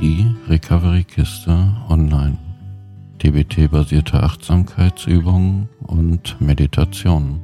die 0.00 0.32
Recovery-Kiste 0.46 1.74
online. 1.88 2.38
DBT-basierte 3.20 4.22
Achtsamkeitsübungen 4.22 5.68
und 5.80 6.40
Meditationen. 6.40 7.40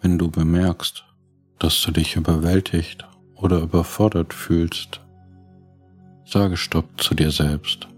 Wenn 0.00 0.16
du 0.16 0.30
bemerkst, 0.30 1.04
dass 1.58 1.82
du 1.82 1.90
dich 1.90 2.16
überwältigt 2.16 3.06
oder 3.34 3.58
überfordert 3.58 4.32
fühlst, 4.32 5.02
sage 6.24 6.56
Stopp 6.56 6.86
zu 6.96 7.14
dir 7.14 7.30
selbst. 7.32 7.88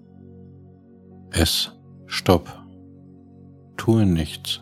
Es 1.31 1.71
Stopp. 2.07 2.49
Tue 3.77 4.07
nichts. 4.07 4.61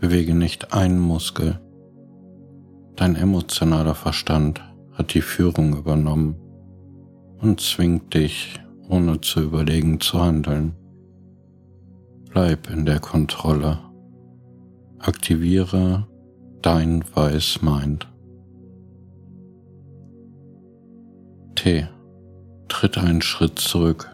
Bewege 0.00 0.34
nicht 0.34 0.72
einen 0.72 1.00
Muskel. 1.00 1.58
Dein 2.94 3.16
emotionaler 3.16 3.96
Verstand 3.96 4.62
hat 4.92 5.14
die 5.14 5.22
Führung 5.22 5.76
übernommen 5.76 6.36
und 7.40 7.60
zwingt 7.60 8.14
dich, 8.14 8.60
ohne 8.88 9.20
zu 9.20 9.40
überlegen 9.40 10.00
zu 10.00 10.20
handeln. 10.20 10.74
Bleib 12.30 12.70
in 12.70 12.86
der 12.86 13.00
Kontrolle. 13.00 13.78
Aktiviere 14.98 16.06
dein 16.62 17.04
Weiß 17.14 17.60
Mind. 17.62 18.08
T. 21.54 21.86
Tritt 22.68 22.98
einen 22.98 23.22
Schritt 23.22 23.58
zurück. 23.58 24.08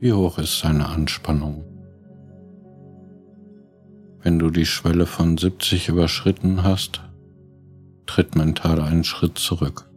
Wie 0.00 0.12
hoch 0.12 0.38
ist 0.38 0.62
deine 0.64 0.88
Anspannung? 0.88 1.64
Wenn 4.22 4.38
du 4.38 4.50
die 4.50 4.66
Schwelle 4.66 5.06
von 5.06 5.38
70 5.38 5.88
überschritten 5.88 6.62
hast, 6.62 7.00
tritt 8.06 8.34
mental 8.36 8.80
einen 8.80 9.04
Schritt 9.04 9.38
zurück. 9.38 9.90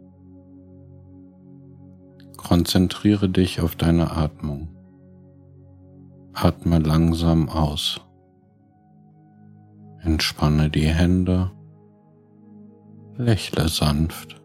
Konzentriere 2.36 3.28
dich 3.28 3.60
auf 3.60 3.74
deine 3.76 4.12
Atmung. 4.12 4.68
Atme 6.32 6.78
langsam 6.78 7.48
aus. 7.48 8.00
Entspanne 10.00 10.70
die 10.70 10.86
Hände. 10.86 11.50
Lächle 13.16 13.68
sanft. 13.68 14.40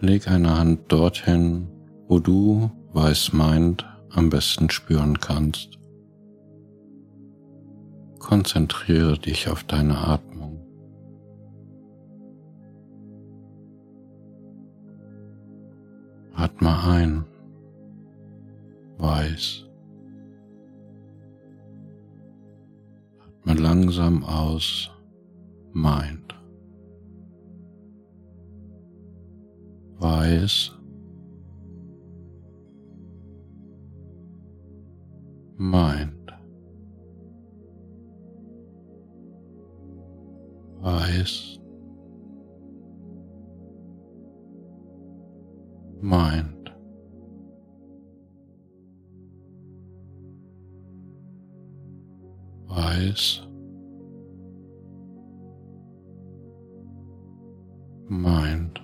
Leg 0.00 0.28
eine 0.28 0.58
Hand 0.58 0.90
dorthin, 0.90 1.68
wo 2.08 2.18
du, 2.18 2.70
weiß 2.92 3.32
meint, 3.32 3.86
am 4.10 4.30
besten 4.30 4.70
spüren 4.70 5.20
kannst. 5.20 5.78
Konzentriere 8.18 9.18
dich 9.18 9.48
auf 9.48 9.62
deine 9.64 9.98
Atmung. 9.98 10.35
Atme 16.56 16.84
ein, 16.84 17.24
weiß. 18.96 19.68
Atme 23.44 23.60
langsam 23.60 24.24
aus, 24.24 24.90
meint. 25.72 26.34
Weiß. 29.98 30.72
Meint. 35.58 36.16
weiß, 40.86 41.55
mind. 46.00 46.72
Weiß, 52.66 53.42
mind. 58.08 58.80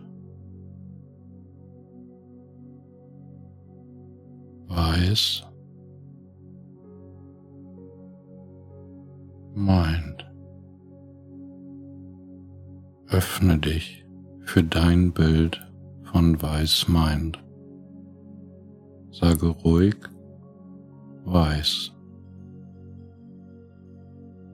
Weiß, 4.68 5.44
mind. 9.54 10.24
Öffne 13.08 13.58
dich 13.58 14.06
für 14.44 14.64
dein 14.64 15.12
Bild 15.12 15.71
von 16.12 16.40
Weiß 16.42 16.88
Mind. 16.88 17.42
Sage 19.10 19.48
ruhig 19.48 19.96
Weiß. 21.24 21.92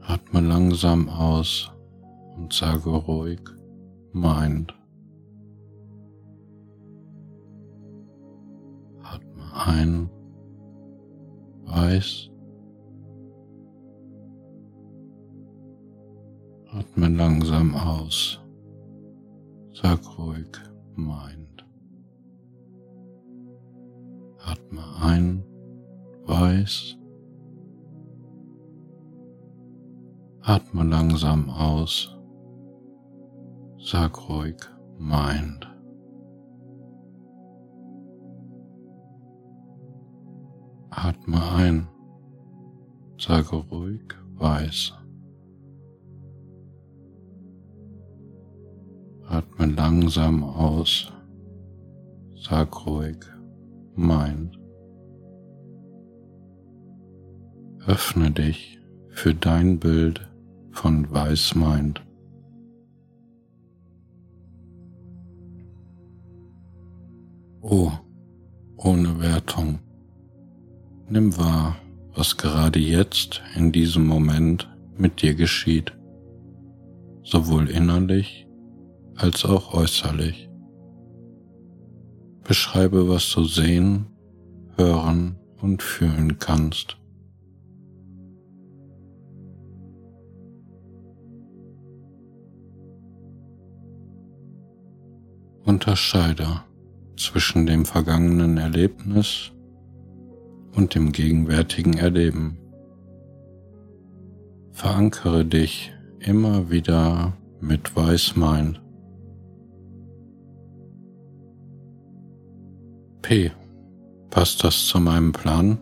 Atme 0.00 0.40
langsam 0.40 1.08
aus 1.08 1.70
und 2.36 2.52
sage 2.52 2.90
ruhig 2.90 3.40
Mind. 4.12 4.72
Atme 9.02 9.66
ein 9.66 10.10
Weiß. 11.64 12.30
Atme 16.70 17.08
langsam 17.08 17.74
aus. 17.74 18.40
Ein, 25.08 25.44
weiß. 26.26 26.96
Atme 30.42 30.84
langsam 30.84 31.50
aus. 31.50 32.14
Sag 33.78 34.28
ruhig 34.28 34.56
Mind. 34.98 35.66
Atme 40.90 41.40
ein. 41.56 41.88
Sage 43.18 43.56
ruhig 43.56 44.14
weiß. 44.36 44.92
Atme 49.28 49.66
langsam 49.66 50.42
aus. 50.42 51.12
Sag 52.34 52.86
ruhig, 52.86 53.24
mein. 53.94 54.57
Öffne 57.88 58.30
dich 58.30 58.78
für 59.08 59.34
dein 59.34 59.78
Bild 59.78 60.20
von 60.72 61.10
Weißmind. 61.10 62.04
Oh, 67.62 67.90
ohne 68.76 69.18
Wertung. 69.22 69.78
Nimm 71.08 71.34
wahr, 71.38 71.76
was 72.14 72.36
gerade 72.36 72.78
jetzt 72.78 73.40
in 73.56 73.72
diesem 73.72 74.06
Moment 74.06 74.68
mit 74.98 75.22
dir 75.22 75.34
geschieht, 75.34 75.96
sowohl 77.22 77.70
innerlich 77.70 78.46
als 79.16 79.46
auch 79.46 79.72
äußerlich. 79.72 80.50
Beschreibe, 82.44 83.08
was 83.08 83.30
du 83.30 83.44
sehen, 83.44 84.08
hören 84.76 85.38
und 85.62 85.82
fühlen 85.82 86.38
kannst. 86.38 86.98
Unterscheide 95.88 96.60
zwischen 97.16 97.64
dem 97.64 97.86
vergangenen 97.86 98.58
Erlebnis 98.58 99.52
und 100.74 100.94
dem 100.94 101.12
gegenwärtigen 101.12 101.94
Erleben. 101.94 102.58
Verankere 104.72 105.46
dich 105.46 105.90
immer 106.18 106.68
wieder 106.68 107.32
mit 107.62 107.96
Weißmind 107.96 108.82
P. 113.22 113.50
Passt 114.28 114.62
das 114.64 114.88
zu 114.88 115.00
meinem 115.00 115.32
Plan? 115.32 115.78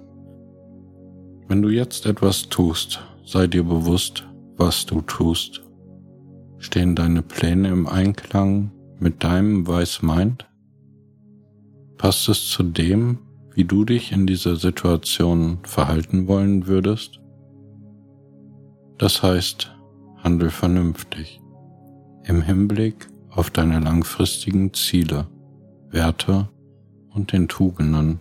Wenn 1.49 1.63
du 1.63 1.69
jetzt 1.69 2.07
etwas 2.07 2.49
tust, 2.49 3.03
sei 3.25 3.49
dir 3.49 3.65
bewusst, 3.65 4.25
was 4.57 4.87
du 4.87 5.01
tust. 5.01 5.63
Stehen 6.59 6.95
deine 6.95 7.23
Pläne 7.23 7.71
im 7.71 7.89
Einklang 7.89 8.71
mit 8.99 9.25
deinem 9.25 9.67
Weiß 9.67 10.03
Mind? 10.03 10.49
Passt 11.99 12.29
es 12.29 12.49
zu 12.49 12.63
dem, 12.63 13.19
wie 13.55 13.65
du 13.65 13.85
dich 13.85 14.13
in 14.13 14.27
dieser 14.27 14.57
Situation 14.57 15.59
verhalten 15.63 16.29
wollen 16.29 16.67
würdest? 16.67 17.21
Das 18.99 19.23
heißt, 19.23 19.75
handel 20.23 20.51
vernünftig 20.51 21.41
im 22.25 22.43
Hinblick 22.43 23.09
auf 23.31 23.51
deine 23.51 23.81
langfristigen 23.81 24.73
Ziele, 24.75 25.27
Werte 25.91 26.49
und 27.11 27.33
den 27.33 27.49
Tugenden. 27.49 28.21